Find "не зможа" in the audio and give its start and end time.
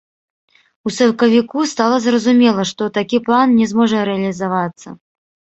3.59-3.97